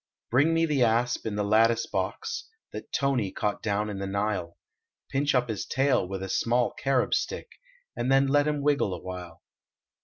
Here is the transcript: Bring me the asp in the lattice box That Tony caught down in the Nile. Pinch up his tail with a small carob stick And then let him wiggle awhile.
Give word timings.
Bring 0.31 0.55
me 0.55 0.65
the 0.65 0.83
asp 0.83 1.27
in 1.27 1.35
the 1.35 1.43
lattice 1.43 1.85
box 1.85 2.49
That 2.73 2.91
Tony 2.91 3.31
caught 3.31 3.61
down 3.61 3.87
in 3.87 3.99
the 3.99 4.07
Nile. 4.07 4.57
Pinch 5.11 5.35
up 5.35 5.47
his 5.47 5.63
tail 5.63 6.07
with 6.07 6.23
a 6.23 6.27
small 6.29 6.71
carob 6.73 7.13
stick 7.13 7.51
And 7.95 8.11
then 8.11 8.25
let 8.25 8.47
him 8.47 8.63
wiggle 8.63 8.95
awhile. 8.95 9.43